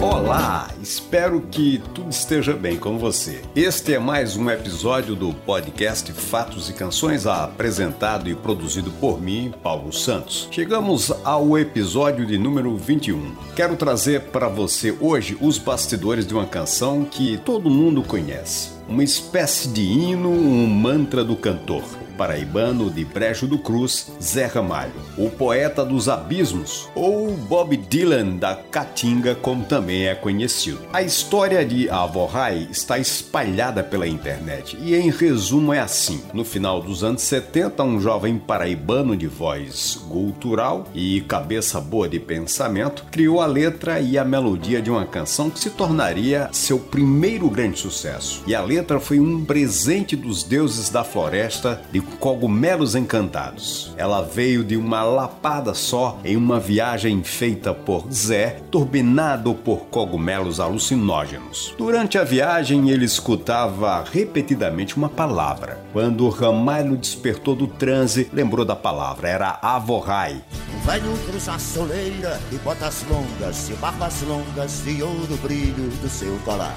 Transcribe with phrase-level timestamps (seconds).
[0.00, 0.77] Olá!
[0.88, 3.42] Espero que tudo esteja bem com você.
[3.54, 9.52] Este é mais um episódio do podcast Fatos e Canções, apresentado e produzido por mim,
[9.62, 10.48] Paulo Santos.
[10.50, 13.36] Chegamos ao episódio de número 21.
[13.54, 18.70] Quero trazer para você hoje os bastidores de uma canção que todo mundo conhece.
[18.88, 21.84] Uma espécie de hino, um mantra do cantor
[22.18, 28.56] paraibano de Brejo do Cruz, Zé Ramalho, o poeta dos abismos, ou Bob Dylan da
[28.56, 30.77] Caatinga, como também é conhecido.
[30.90, 36.80] A história de Avorrai está espalhada pela internet e, em resumo, é assim: no final
[36.80, 43.40] dos anos 70, um jovem paraibano de voz cultural e cabeça boa de pensamento criou
[43.40, 48.42] a letra e a melodia de uma canção que se tornaria seu primeiro grande sucesso.
[48.46, 53.92] E a letra foi um presente dos deuses da floresta de cogumelos encantados.
[53.96, 60.60] Ela veio de uma lapada só em uma viagem feita por Zé, turbinado por cogumelos
[60.68, 61.74] alucinógenos.
[61.76, 65.82] Durante a viagem, ele escutava repetidamente uma palavra.
[65.92, 69.28] Quando o Ramalho despertou do transe, lembrou da palavra.
[69.28, 70.42] Era Avorrai.
[70.74, 76.38] Um velho cruza soleira e botas longas e barbas longas de ouro brilho do seu
[76.44, 76.76] colar.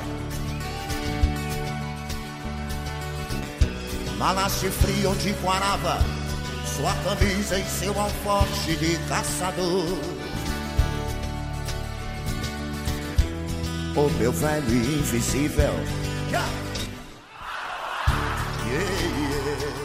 [4.17, 5.97] Malache frio de Guarava,
[6.77, 10.20] sua camisa e seu alforje de caçador.
[14.01, 15.69] O meu velho invisível.
[16.27, 16.49] Yeah.
[18.65, 19.81] Yeah,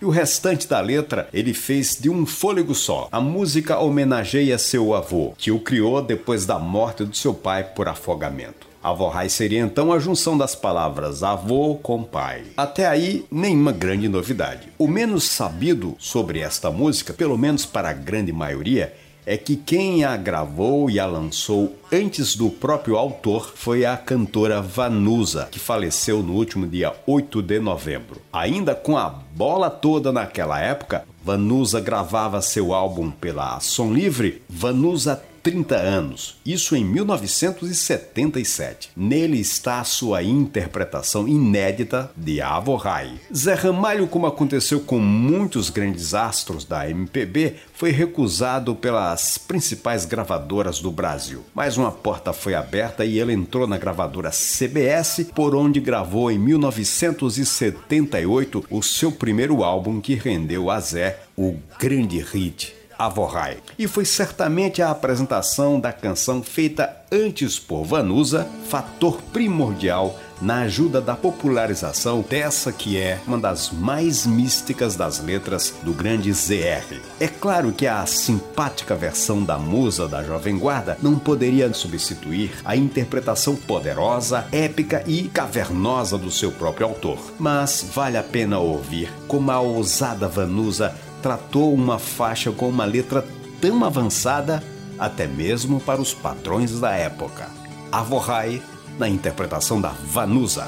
[0.00, 3.08] E o restante da letra ele fez de um fôlego só.
[3.10, 7.88] A música homenageia seu avô, que o criou depois da morte do seu pai por
[7.88, 8.68] afogamento.
[8.80, 12.44] Avorrai seria então a junção das palavras avô com pai.
[12.56, 14.68] Até aí, nenhuma grande novidade.
[14.78, 20.04] O menos sabido sobre esta música, pelo menos para a grande maioria, é que quem
[20.04, 26.22] a gravou e a lançou antes do próprio autor foi a cantora Vanusa, que faleceu
[26.22, 28.20] no último dia 8 de novembro.
[28.32, 35.22] Ainda com a bola toda naquela época, Vanusa gravava seu álbum pela Som Livre, Vanusa
[35.42, 38.90] 30 anos, isso em 1977.
[38.96, 43.14] Nele está a sua interpretação inédita de Avo Rai.
[43.34, 50.78] Zé Ramalho, como aconteceu com muitos grandes astros da MPB, foi recusado pelas principais gravadoras
[50.78, 51.42] do Brasil.
[51.54, 56.38] Mas uma porta foi aberta e ele entrou na gravadora CBS, por onde gravou em
[56.38, 63.56] 1978 o seu primeiro álbum que rendeu a Zé o grande hit Avorrai.
[63.78, 71.00] E foi certamente a apresentação da canção feita antes por Vanusa fator primordial na ajuda
[71.00, 77.00] da popularização dessa que é uma das mais místicas das letras do grande ZR.
[77.20, 82.74] É claro que a simpática versão da musa da Jovem Guarda não poderia substituir a
[82.74, 89.50] interpretação poderosa, épica e cavernosa do seu próprio autor, mas vale a pena ouvir como
[89.50, 93.24] a ousada Vanusa tratou uma faixa com uma letra
[93.60, 94.62] tão avançada
[94.98, 97.48] até mesmo para os patrões da época.
[97.90, 98.60] Avorrai,
[98.98, 100.66] na interpretação da Vanusa.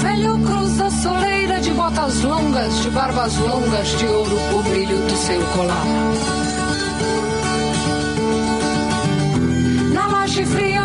[0.00, 5.40] Velho cruza soleira de botas longas, de barbas longas, de ouro o brilho do seu
[5.56, 5.84] colar.
[9.92, 10.81] Na laje fria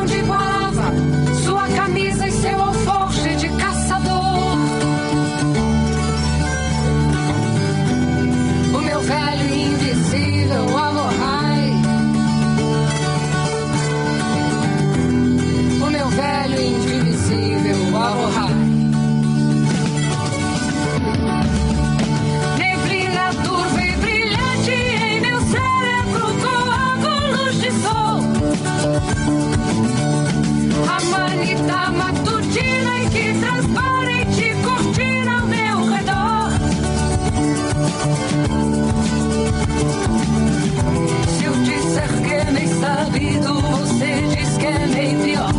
[31.91, 36.51] matutina em que transparente cortina ao meu redor.
[41.37, 45.53] Se eu disser que é meio sabido, você diz que é meio pior.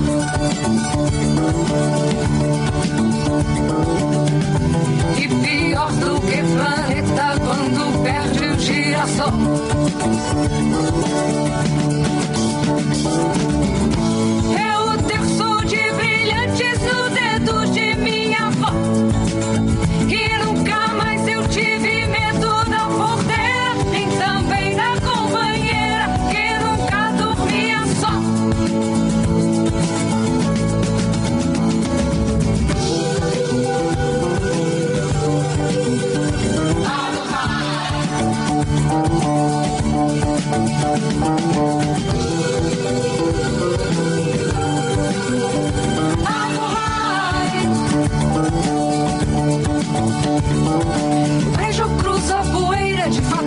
[5.17, 9.32] E pior do que planeta quando perde o girassol.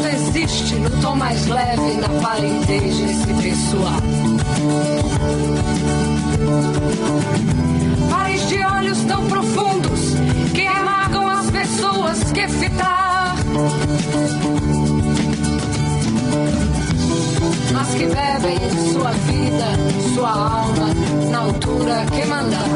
[0.06, 4.02] Existe no tom mais leve, na de desse pessoal.
[8.10, 10.00] Pares de olhos tão profundos
[10.54, 13.36] que amargam as pessoas que fitar.
[17.74, 20.94] Mas que bebem em sua vida, sua alma,
[21.30, 22.70] na altura que mandar.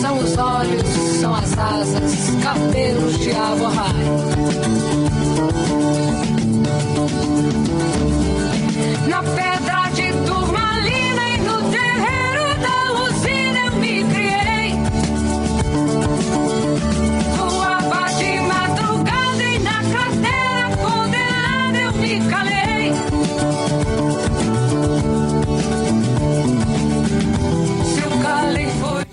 [0.00, 3.94] São os olhos são as asas, cabelos de aborrai.
[9.08, 12.25] Na pedra de turmalina e no terreiro